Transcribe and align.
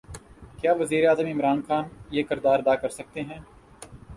کیا 0.61 0.71
وزیر 0.79 1.07
اعظم 1.09 1.25
عمران 1.25 1.61
خان 1.67 1.83
یہ 2.11 2.23
کردار 2.23 2.59
ادا 2.59 2.75
کر 2.75 2.89
سکتے 2.89 3.21
ہیں؟ 3.21 3.39